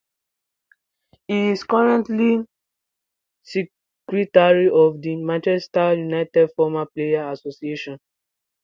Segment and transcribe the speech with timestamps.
[1.27, 2.43] He is currently
[3.43, 7.99] secretary of the Manchester United Former Players' Association.